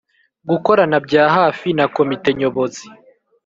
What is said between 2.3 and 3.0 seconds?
nyobozi